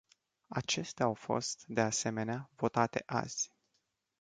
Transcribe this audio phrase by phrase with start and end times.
[0.47, 3.49] Acestea au fost, de asemenea, votate azi.